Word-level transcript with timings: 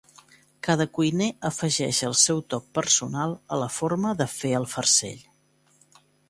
Cada 0.67 0.85
cuiner 0.95 1.27
afegeix 1.49 1.99
el 2.07 2.17
seu 2.21 2.41
toc 2.53 2.65
personal 2.79 3.35
a 3.57 3.61
la 3.65 3.69
forma 3.77 4.15
de 4.23 4.29
fer 4.33 4.55
el 4.63 4.67
farcell. 4.73 5.23